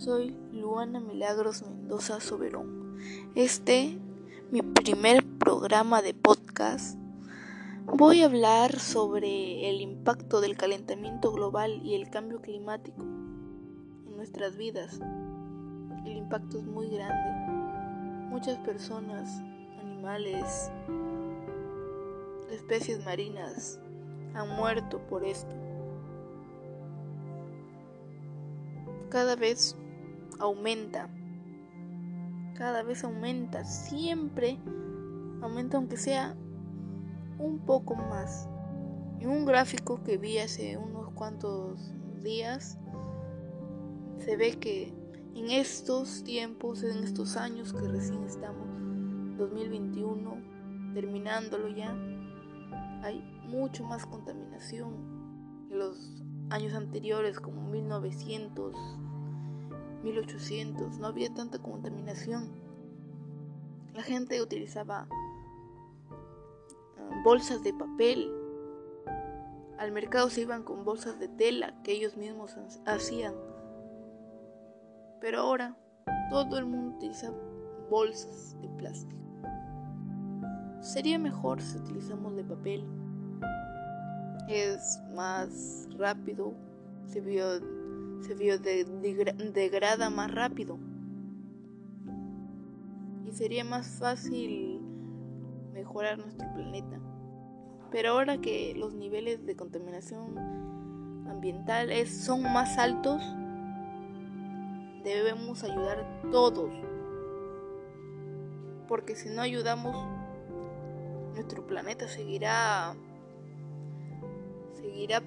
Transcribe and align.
Soy 0.00 0.34
Luana 0.50 0.98
Milagros 0.98 1.60
Mendoza 1.60 2.20
Soberón. 2.20 2.96
Este, 3.34 3.98
mi 4.50 4.62
primer 4.62 5.22
programa 5.38 6.00
de 6.00 6.14
podcast, 6.14 6.98
voy 7.84 8.22
a 8.22 8.24
hablar 8.24 8.78
sobre 8.78 9.68
el 9.68 9.82
impacto 9.82 10.40
del 10.40 10.56
calentamiento 10.56 11.32
global 11.32 11.82
y 11.84 11.96
el 11.96 12.08
cambio 12.08 12.40
climático 12.40 13.02
en 13.02 14.16
nuestras 14.16 14.56
vidas. 14.56 14.98
El 16.06 16.16
impacto 16.16 16.60
es 16.60 16.64
muy 16.64 16.88
grande. 16.88 17.52
Muchas 18.30 18.56
personas, 18.60 19.42
animales, 19.82 20.72
especies 22.50 23.04
marinas 23.04 23.78
han 24.32 24.48
muerto 24.56 24.98
por 25.10 25.24
esto. 25.24 25.60
cada 29.10 29.34
vez 29.34 29.76
aumenta. 30.40 31.08
Cada 32.54 32.82
vez 32.82 33.04
aumenta. 33.04 33.64
Siempre 33.64 34.58
aumenta 35.40 35.76
aunque 35.76 35.96
sea 35.96 36.36
un 37.38 37.60
poco 37.60 37.94
más. 37.94 38.48
En 39.20 39.28
un 39.28 39.44
gráfico 39.44 40.02
que 40.02 40.16
vi 40.16 40.38
hace 40.38 40.76
unos 40.76 41.10
cuantos 41.12 41.94
días, 42.22 42.78
se 44.18 44.36
ve 44.36 44.58
que 44.58 44.94
en 45.34 45.50
estos 45.50 46.24
tiempos, 46.24 46.82
en 46.82 47.04
estos 47.04 47.36
años 47.36 47.72
que 47.72 47.86
recién 47.86 48.24
estamos, 48.24 48.66
2021, 49.38 50.36
terminándolo 50.94 51.68
ya, 51.68 51.94
hay 53.02 53.22
mucho 53.46 53.84
más 53.84 54.04
contaminación 54.06 55.66
que 55.68 55.76
los 55.76 56.22
años 56.50 56.74
anteriores 56.74 57.40
como 57.40 57.62
1900, 57.70 58.74
1800, 60.02 60.98
no 60.98 61.06
había 61.06 61.32
tanta 61.32 61.58
contaminación. 61.58 62.50
La 63.94 64.02
gente 64.02 64.40
utilizaba 64.40 65.08
ah, 66.10 67.22
bolsas 67.24 67.62
de 67.62 67.74
papel. 67.74 68.32
Al 69.78 69.92
mercado 69.92 70.28
se 70.30 70.42
iban 70.42 70.62
con 70.62 70.84
bolsas 70.84 71.18
de 71.18 71.28
tela 71.28 71.82
que 71.82 71.92
ellos 71.92 72.16
mismos 72.16 72.56
hacían. 72.86 73.34
Pero 75.20 75.40
ahora 75.40 75.76
todo 76.30 76.58
el 76.58 76.66
mundo 76.66 76.96
utiliza 76.96 77.32
bolsas 77.90 78.56
de 78.60 78.68
plástico. 78.70 79.20
Sería 80.80 81.18
mejor 81.18 81.60
si 81.60 81.76
utilizamos 81.78 82.36
de 82.36 82.44
papel 82.44 82.86
es 84.50 85.00
más 85.14 85.88
rápido, 85.96 86.52
se, 87.06 87.20
vio, 87.20 87.60
se 88.20 88.34
degrada 88.34 90.10
más 90.10 90.30
rápido. 90.32 90.78
Y 93.26 93.32
sería 93.32 93.64
más 93.64 93.98
fácil 93.98 94.80
mejorar 95.72 96.18
nuestro 96.18 96.52
planeta. 96.54 97.00
Pero 97.90 98.10
ahora 98.10 98.40
que 98.40 98.74
los 98.76 98.94
niveles 98.94 99.44
de 99.44 99.56
contaminación 99.56 100.36
ambiental 101.28 101.90
son 102.06 102.42
más 102.42 102.78
altos, 102.78 103.22
debemos 105.04 105.64
ayudar 105.64 106.20
todos. 106.30 106.70
Porque 108.88 109.14
si 109.14 109.28
no 109.28 109.42
ayudamos, 109.42 109.96
nuestro 111.34 111.66
planeta 111.66 112.08
seguirá 112.08 112.94
seguirá 114.74 115.22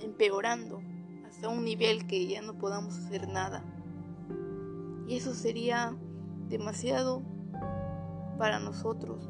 empeorando 0.00 0.80
hasta 1.28 1.48
un 1.48 1.64
nivel 1.64 2.06
que 2.06 2.26
ya 2.26 2.40
no 2.40 2.54
podamos 2.54 2.96
hacer 2.96 3.28
nada. 3.28 3.62
Y 5.06 5.16
eso 5.16 5.34
sería 5.34 5.94
demasiado 6.48 7.22
para 8.38 8.58
nosotros. 8.58 9.28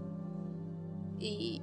Y 1.18 1.60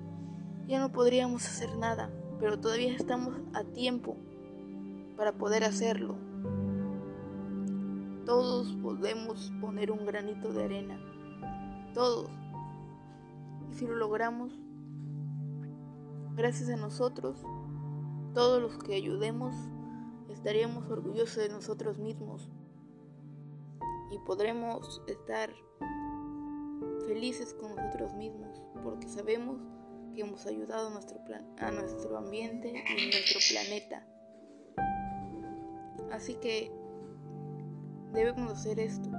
ya 0.68 0.80
no 0.80 0.92
podríamos 0.92 1.46
hacer 1.46 1.78
nada, 1.78 2.12
pero 2.40 2.60
todavía 2.60 2.94
estamos 2.94 3.38
a 3.54 3.64
tiempo 3.64 4.18
para 5.16 5.34
poder 5.34 5.64
hacerlo. 5.64 6.18
Todos 8.26 8.76
podemos 8.82 9.54
poner 9.62 9.92
un 9.92 10.06
granito 10.06 10.52
de 10.52 10.66
arena. 10.66 11.00
Todos. 11.94 12.30
Y 13.72 13.74
si 13.76 13.88
lo 13.88 13.96
logramos, 13.96 14.52
gracias 16.36 16.70
a 16.70 16.76
nosotros, 16.76 17.38
todos 18.34 18.62
los 18.62 18.78
que 18.84 18.96
ayudemos 18.96 19.56
estaríamos 20.36 20.90
orgullosos 20.92 21.38
de 21.38 21.50
nosotros 21.50 21.98
mismos 21.98 22.50
y 24.12 24.20
podremos 24.20 25.02
estar 25.08 25.50
felices 27.08 27.54
con 27.54 27.76
nosotros 27.76 28.14
mismos 28.14 28.62
porque 28.84 29.08
sabemos 29.08 29.58
que 30.14 30.22
hemos 30.22 30.46
ayudado 30.46 30.90
a 30.90 30.92
nuestro, 30.92 31.20
a 31.60 31.72
nuestro 31.72 32.18
ambiente 32.18 32.70
y 32.70 33.06
nuestro 33.08 33.40
planeta. 33.50 34.06
Así 36.12 36.36
que 36.36 36.72
debemos 38.14 38.52
hacer 38.52 38.80
esto. 38.80 39.10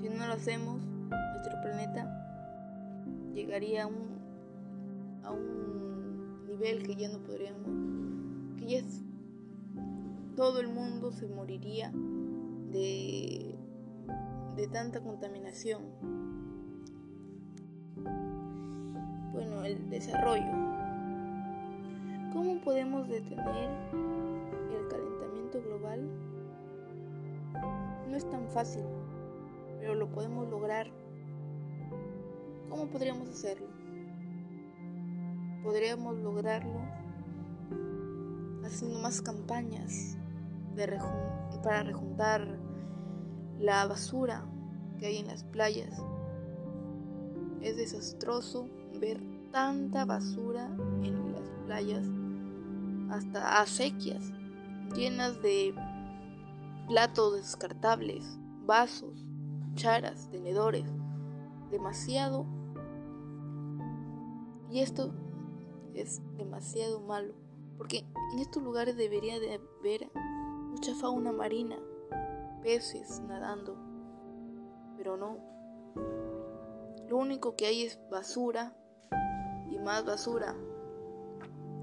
Si 0.00 0.08
no 0.08 0.26
lo 0.26 0.32
hacemos, 0.32 0.82
nuestro 0.84 1.60
planeta 1.60 2.08
llegaría 3.32 3.84
a 3.84 3.86
un, 3.86 5.20
a 5.22 5.30
un 5.32 6.46
nivel 6.46 6.86
que 6.86 6.96
ya 6.96 7.08
no 7.08 7.18
podríamos, 7.22 7.68
que 8.58 8.66
ya 8.66 8.78
todo 10.36 10.60
el 10.60 10.68
mundo 10.68 11.12
se 11.12 11.26
moriría 11.26 11.90
de, 12.70 13.54
de 14.56 14.68
tanta 14.68 15.00
contaminación. 15.00 15.82
Bueno, 19.32 19.64
el 19.64 19.90
desarrollo. 19.90 20.52
¿Cómo 22.32 22.60
podemos 22.62 23.08
detener 23.08 23.70
el 24.70 24.88
calentamiento 24.88 25.62
global? 25.62 26.08
No 28.10 28.16
es 28.16 28.28
tan 28.30 28.48
fácil, 28.48 28.84
pero 29.78 29.94
lo 29.94 30.08
podemos 30.10 30.48
lograr. 30.48 30.88
¿Cómo 32.68 32.86
podríamos 32.88 33.28
hacerlo? 33.28 33.74
podríamos 35.64 36.18
lograrlo 36.18 36.78
haciendo 38.64 38.98
más 38.98 39.22
campañas 39.22 40.16
para 41.62 41.82
rejuntar 41.82 42.58
la 43.58 43.86
basura 43.86 44.44
que 44.98 45.06
hay 45.06 45.18
en 45.18 45.26
las 45.28 45.44
playas. 45.44 46.02
Es 47.60 47.76
desastroso 47.76 48.68
ver 49.00 49.20
tanta 49.52 50.04
basura 50.04 50.66
en 51.02 51.32
las 51.32 51.48
playas, 51.64 52.06
hasta 53.10 53.60
acequias 53.60 54.32
llenas 54.94 55.40
de 55.42 55.74
platos 56.88 57.34
descartables, 57.36 58.38
vasos, 58.66 59.24
charas, 59.74 60.28
tenedores, 60.30 60.84
demasiado. 61.70 62.46
Y 64.70 64.80
esto 64.80 65.12
es 65.94 66.20
demasiado 66.36 67.00
malo, 67.00 67.34
porque 67.76 68.04
en 68.32 68.38
estos 68.38 68.62
lugares 68.62 68.96
debería 68.96 69.38
de 69.40 69.54
haber 69.54 70.10
mucha 70.70 70.94
fauna 70.94 71.32
marina, 71.32 71.76
peces 72.62 73.20
nadando, 73.26 73.76
pero 74.96 75.16
no. 75.16 75.38
Lo 77.08 77.18
único 77.18 77.56
que 77.56 77.66
hay 77.66 77.82
es 77.82 77.98
basura 78.10 78.76
y 79.70 79.78
más 79.78 80.04
basura, 80.04 80.54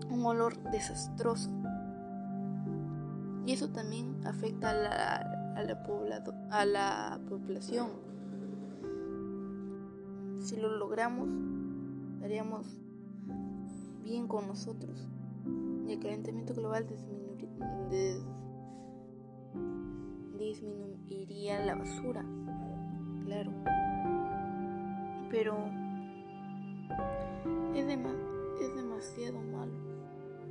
un 0.10 0.26
olor 0.26 0.58
desastroso. 0.72 1.50
Y 3.46 3.54
eso 3.54 3.70
también 3.70 4.26
afecta 4.26 4.70
a 4.70 4.74
la, 4.74 5.16
a 5.56 5.64
la, 5.64 6.24
a 6.52 6.66
la 6.66 7.20
población. 7.28 7.90
Si 10.40 10.56
lo 10.58 10.76
logramos, 10.76 11.30
daríamos 12.20 12.66
bien 14.04 14.28
con 14.28 14.48
nosotros. 14.48 15.08
Y 15.88 15.94
el 15.94 16.00
calentamiento 16.00 16.54
global 16.54 16.88
disminuiría 20.38 21.66
la 21.66 21.76
basura, 21.76 22.26
claro. 23.26 23.52
Pero 25.30 25.58
es, 27.76 27.88
es 28.62 28.76
demasiado 28.76 29.40
malo. 29.40 29.74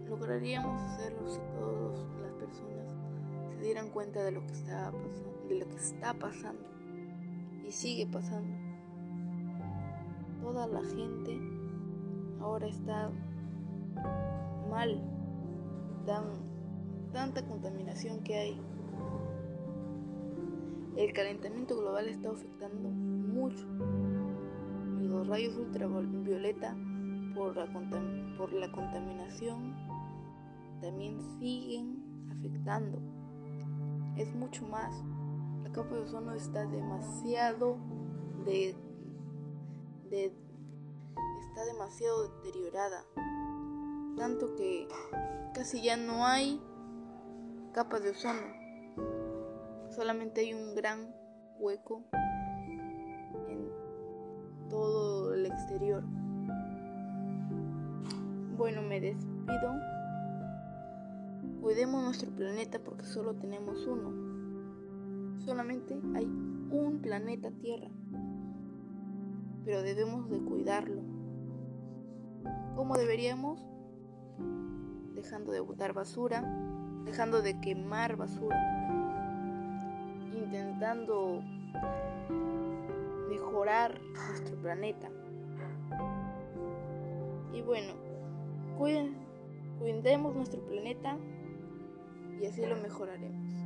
Lograríamos 0.08 0.80
hacerlo 0.82 1.28
si 1.28 1.38
todas 1.54 1.98
las 2.22 2.32
personas 2.32 2.94
se 3.56 3.62
dieran 3.62 3.90
cuenta 3.90 4.22
de 4.24 4.32
lo 4.32 4.44
que 4.46 4.52
está 4.52 4.90
pasando, 4.90 5.48
de 5.48 5.58
lo 5.58 5.68
que 5.68 5.76
está 5.76 6.14
pasando 6.14 6.70
y 7.66 7.70
sigue 7.70 8.06
pasando. 8.06 8.52
Toda 10.40 10.66
la 10.66 10.82
gente 10.82 11.38
ahora 12.40 12.66
está 12.66 13.10
mal, 14.70 15.00
tan, 16.06 16.24
tanta 17.12 17.46
contaminación 17.46 18.22
que 18.22 18.36
hay. 18.36 18.62
el 20.96 21.12
calentamiento 21.12 21.76
global 21.78 22.08
está 22.08 22.30
afectando 22.30 22.88
mucho. 22.90 23.66
Los 25.00 25.26
rayos 25.26 25.56
ultravioleta 25.56 26.76
por 27.34 27.56
la, 27.56 27.66
por 28.36 28.52
la 28.52 28.70
contaminación 28.70 29.74
también 30.80 31.20
siguen 31.38 32.02
afectando. 32.30 32.98
Es 34.16 34.34
mucho 34.34 34.66
más. 34.66 34.94
La 35.62 35.72
capa 35.72 35.94
de 35.94 36.02
ozono 36.02 36.34
está 36.34 36.66
demasiado 36.66 37.76
de, 38.44 38.74
de 40.10 40.32
está 41.48 41.64
demasiado 41.64 42.28
deteriorada. 42.28 43.04
Tanto 44.16 44.54
que 44.56 44.86
casi 45.54 45.82
ya 45.82 45.96
no 45.96 46.26
hay 46.26 46.60
capas 47.72 48.02
de 48.02 48.10
ozono. 48.10 48.60
Solamente 49.90 50.40
hay 50.42 50.54
un 50.54 50.74
gran 50.74 51.14
hueco 51.58 52.04
en 53.48 53.70
todo 54.68 55.34
el 55.34 55.46
exterior. 55.46 56.02
Bueno, 58.56 58.82
me 58.82 59.00
despido. 59.00 59.74
Cuidemos 61.60 62.02
nuestro 62.04 62.30
planeta 62.30 62.78
porque 62.78 63.04
solo 63.04 63.34
tenemos 63.34 63.86
uno. 63.86 65.38
Solamente 65.44 65.98
hay 66.14 66.24
un 66.24 67.00
planeta 67.02 67.50
Tierra. 67.50 67.90
Pero 69.64 69.82
debemos 69.82 70.28
de 70.30 70.40
cuidarlo. 70.40 71.02
¿Cómo 72.76 72.96
deberíamos? 72.96 73.66
Dejando 75.14 75.52
de 75.52 75.60
botar 75.60 75.92
basura, 75.92 76.42
dejando 77.04 77.42
de 77.42 77.60
quemar 77.60 78.16
basura, 78.16 78.58
intentando 80.32 81.42
mejorar 83.28 84.00
nuestro 84.28 84.56
planeta. 84.56 85.10
Y 87.52 87.62
bueno, 87.62 87.94
cuiden, 88.78 89.14
cuidemos 89.78 90.34
nuestro 90.34 90.60
planeta 90.62 91.16
y 92.40 92.46
así 92.46 92.64
lo 92.64 92.76
mejoraremos. 92.76 93.59